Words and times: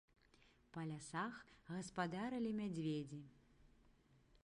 Па 0.77 0.81
лясах 0.91 1.35
гаспадарылі 1.73 2.57
мядзведзі. 2.63 3.25